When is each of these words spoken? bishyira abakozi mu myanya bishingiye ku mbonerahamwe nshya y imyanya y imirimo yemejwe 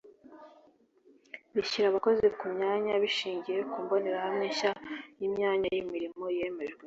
bishyira 1.55 1.85
abakozi 1.89 2.25
mu 2.41 2.49
myanya 2.57 2.93
bishingiye 3.03 3.59
ku 3.71 3.77
mbonerahamwe 3.83 4.45
nshya 4.51 4.71
y 5.19 5.23
imyanya 5.27 5.67
y 5.75 5.79
imirimo 5.83 6.25
yemejwe 6.39 6.79